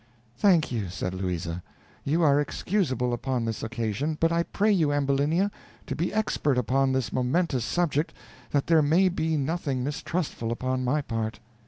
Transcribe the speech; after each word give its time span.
"Thank 0.35 0.71
you," 0.71 0.89
said 0.89 1.13
Louisa, 1.13 1.61
"you 2.03 2.23
are 2.23 2.41
excusable 2.41 3.13
upon 3.13 3.45
this 3.45 3.61
occasion; 3.61 4.17
but 4.19 4.31
I 4.31 4.41
pray 4.41 4.71
you, 4.71 4.91
Ambulinia, 4.91 5.51
to 5.85 5.95
be 5.95 6.11
expert 6.11 6.57
upon 6.57 6.91
this 6.91 7.13
momentous 7.13 7.65
subject, 7.65 8.11
that 8.49 8.65
there 8.65 8.81
may 8.81 9.09
be 9.09 9.37
nothing 9.37 9.83
mistrustful 9.83 10.51
upon 10.51 10.83
my 10.83 11.03
part." 11.03 11.39